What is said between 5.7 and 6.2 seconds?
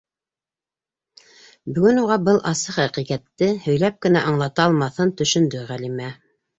Ғәлимә.